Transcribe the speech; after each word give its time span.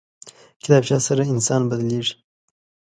کتابچه 0.61 0.97
سره 1.07 1.23
انسان 1.33 1.61
بدلېږي 1.69 2.15